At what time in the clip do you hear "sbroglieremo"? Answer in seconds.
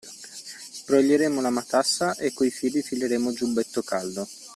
0.79-1.41